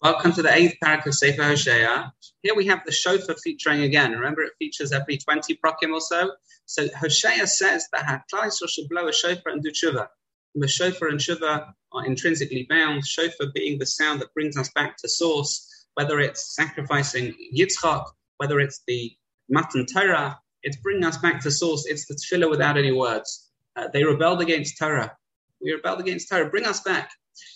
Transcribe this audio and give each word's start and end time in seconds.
Welcome 0.00 0.30
to 0.34 0.42
the 0.42 0.54
eighth 0.54 0.76
perek 0.80 1.06
of 1.06 1.14
Sefer 1.14 1.42
Hosea. 1.42 2.12
Here 2.42 2.54
we 2.54 2.66
have 2.68 2.84
the 2.86 2.92
shofar 2.92 3.34
featuring 3.34 3.82
again. 3.82 4.12
Remember, 4.12 4.42
it 4.42 4.52
features 4.56 4.92
every 4.92 5.16
20 5.18 5.56
prokim 5.56 5.92
or 5.92 6.00
so. 6.00 6.30
So 6.66 6.86
Hosea 7.00 7.48
says 7.48 7.88
that 7.92 8.06
Haklai 8.06 8.52
should 8.68 8.88
blow 8.88 9.08
a 9.08 9.12
shofar 9.12 9.50
and 9.50 9.60
do 9.60 9.72
tshuva. 9.72 10.06
The 10.54 10.68
shofar 10.68 11.08
and 11.08 11.18
tshuva 11.18 11.72
are 11.90 12.06
intrinsically 12.06 12.64
bound. 12.70 13.04
Shofar 13.04 13.48
being 13.52 13.80
the 13.80 13.86
sound 13.86 14.20
that 14.20 14.32
brings 14.34 14.56
us 14.56 14.70
back 14.72 14.98
to 14.98 15.08
source, 15.08 15.86
whether 15.94 16.20
it's 16.20 16.54
sacrificing 16.54 17.34
Yitzchak, 17.52 18.04
whether 18.36 18.60
it's 18.60 18.80
the 18.86 19.10
Matan 19.48 19.84
Torah, 19.84 20.38
it's 20.62 20.76
bringing 20.76 21.06
us 21.06 21.18
back 21.18 21.40
to 21.40 21.50
source. 21.50 21.86
It's 21.86 22.06
the 22.06 22.14
tefillah 22.14 22.48
without 22.48 22.78
any 22.78 22.92
words. 22.92 23.50
Uh, 23.74 23.88
they 23.92 24.04
rebelled 24.04 24.42
against 24.42 24.78
Torah. 24.78 25.16
We 25.60 25.72
rebelled 25.72 25.98
against 25.98 26.28
Torah. 26.28 26.48
Bring 26.48 26.66
us 26.66 26.82
back. 26.82 27.10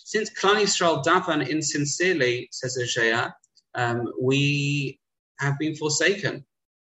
Since 0.05 0.29
Klal 0.31 0.61
Yisrael 0.61 1.03
daven 1.03 1.47
insincerely, 1.47 2.47
says 2.51 2.77
Isaiah, 2.81 3.35
um, 3.75 4.11
we 4.19 4.99
have 5.39 5.57
been 5.57 5.75
forsaken. 5.75 6.45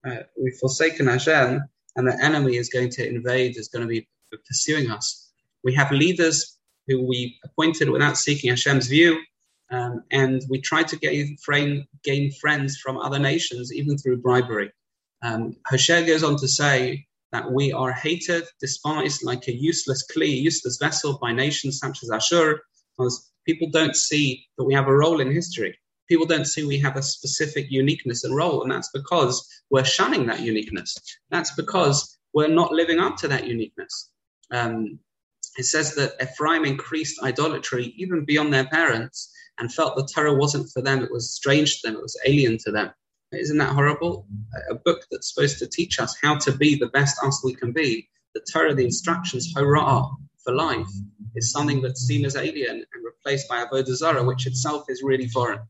Uh, 0.07 0.17
we've 0.41 0.57
forsaken 0.61 1.07
Hashem, 1.07 1.63
and 1.97 2.07
the 2.07 2.19
enemy 2.23 2.57
is 2.57 2.69
going 2.69 2.91
to 2.91 3.09
invade, 3.09 3.57
is 3.57 3.69
going 3.69 3.83
to 3.83 3.89
be 3.89 4.07
pursuing 4.47 4.91
us. 4.91 5.33
We 5.63 5.75
have 5.75 5.91
leaders 5.91 6.59
who 6.87 7.07
we 7.07 7.39
appointed 7.45 7.89
without 7.89 8.19
seeking 8.19 8.51
Hashem's 8.51 8.89
view, 8.89 9.19
um, 9.71 10.05
and 10.11 10.43
we 10.51 10.61
try 10.61 10.83
to 10.83 10.97
gain, 10.97 11.37
frame, 11.43 11.87
gain 12.03 12.31
friends 12.33 12.77
from 12.77 12.99
other 12.99 13.19
nations, 13.19 13.73
even 13.73 13.97
through 13.97 14.19
bribery. 14.19 14.71
Um, 15.23 15.57
goes 15.71 16.23
on 16.23 16.37
to 16.37 16.49
say 16.49 17.07
that 17.33 17.51
we 17.51 17.73
are 17.73 17.91
hated, 17.91 18.45
despised 18.61 19.25
like 19.25 19.49
a 19.49 19.53
useless 19.53 20.07
kli, 20.15 20.41
useless 20.41 20.77
vessel 20.77 21.19
by 21.21 21.33
nations 21.33 21.79
such 21.79 22.03
as 22.03 22.11
Ashur, 22.11 22.61
because 22.97 23.33
people 23.47 23.69
don't 23.71 23.97
see 23.97 24.47
that 24.59 24.65
we 24.65 24.75
have 24.75 24.89
a 24.89 24.97
role 24.97 25.21
in 25.21 25.31
history. 25.31 25.77
People 26.09 26.27
don't 26.27 26.45
see 26.45 26.65
we 26.65 26.79
have 26.79 26.97
a 26.97 27.03
specific 27.03 27.71
uniqueness 27.71 28.25
and 28.25 28.37
role, 28.37 28.63
and 28.63 28.71
that's 28.71 28.91
because 28.93 29.49
we're 29.71 29.85
shunning 29.85 30.27
that 30.27 30.41
uniqueness. 30.41 30.97
That's 31.31 31.55
because 31.55 32.19
we're 32.35 32.49
not 32.49 32.73
living 32.73 32.99
up 32.99 33.17
to 33.19 33.29
that 33.29 33.47
uniqueness. 33.47 34.11
Um, 34.51 34.99
it 35.57 35.65
says 35.65 35.95
that 35.95 36.15
Ephraim 36.21 36.65
increased 36.65 37.23
idolatry 37.23 37.95
even 37.97 38.25
beyond 38.25 38.53
their 38.53 38.67
parents 38.67 39.33
and 39.59 39.73
felt 39.73 39.97
the 39.97 40.09
Torah 40.13 40.35
wasn't 40.35 40.69
for 40.71 40.83
them, 40.83 41.03
it 41.03 41.13
was 41.13 41.33
strange 41.33 41.81
to 41.81 41.89
them, 41.89 41.97
it 41.97 42.03
was 42.03 42.21
alien 42.27 42.59
to 42.59 42.73
them. 42.73 42.91
Isn't 43.33 43.59
that 43.59 43.73
horrible? 43.73 44.27
A 44.71 44.75
book 44.75 45.07
that's 45.11 45.33
supposed 45.33 45.59
to 45.59 45.67
teach 45.67 45.99
us 45.99 46.17
how 46.23 46.37
to 46.39 46.53
be 46.53 46.77
the 46.77 46.89
best 46.89 47.19
us 47.23 47.43
we 47.45 47.55
can 47.55 47.73
be. 47.73 48.09
The 48.35 48.45
Torah, 48.53 48.75
the 48.75 48.85
instructions, 48.85 49.53
Torah, 49.55 50.09
for 50.43 50.55
life 50.55 50.89
is 51.35 51.53
something 51.53 51.81
that's 51.81 52.03
seen 52.03 52.25
as 52.25 52.37
alien 52.37 52.77
and 52.77 53.05
replaced 53.05 53.49
by 53.49 53.65
Avodah 53.65 53.95
Zarah, 53.95 54.25
which 54.25 54.47
itself 54.47 54.85
is 54.89 55.03
really 55.03 55.29
foreign. 55.29 55.61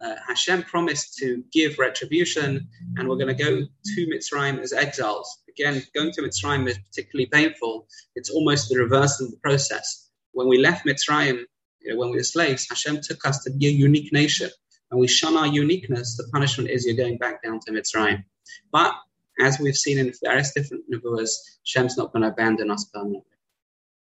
Uh, 0.00 0.14
Hashem 0.26 0.64
promised 0.64 1.16
to 1.18 1.42
give 1.52 1.78
retribution, 1.78 2.68
and 2.96 3.08
we're 3.08 3.16
going 3.16 3.34
to 3.34 3.44
go 3.44 3.60
to 3.60 4.06
Mitzrayim 4.06 4.58
as 4.58 4.72
exiles. 4.72 5.28
Again, 5.48 5.82
going 5.94 6.12
to 6.12 6.22
Mitzrayim 6.22 6.68
is 6.68 6.78
particularly 6.78 7.26
painful. 7.26 7.86
It's 8.14 8.28
almost 8.30 8.68
the 8.68 8.78
reverse 8.78 9.20
of 9.20 9.30
the 9.30 9.38
process. 9.38 10.10
When 10.32 10.48
we 10.48 10.58
left 10.58 10.84
Mitzrayim, 10.84 11.44
you 11.80 11.92
know, 11.92 11.98
when 11.98 12.10
we 12.10 12.16
were 12.16 12.24
slaves, 12.24 12.66
Hashem 12.68 13.00
took 13.02 13.26
us 13.26 13.42
to 13.44 13.50
be 13.50 13.68
a 13.68 13.70
unique 13.70 14.12
nation. 14.12 14.50
and 14.90 15.00
we 15.00 15.08
shun 15.08 15.36
our 15.36 15.46
uniqueness, 15.46 16.16
the 16.16 16.28
punishment 16.32 16.70
is 16.70 16.86
you're 16.86 16.96
going 16.96 17.18
back 17.18 17.42
down 17.42 17.60
to 17.60 17.72
Mitzrayim. 17.72 18.24
But 18.70 18.94
as 19.40 19.58
we've 19.60 19.76
seen 19.76 19.98
in 19.98 20.12
various 20.24 20.52
different 20.54 20.84
nubuas, 20.90 21.30
Shem's 21.64 21.96
not 21.96 22.12
going 22.12 22.22
to 22.22 22.28
abandon 22.28 22.70
us 22.70 22.84
permanently. 22.92 23.35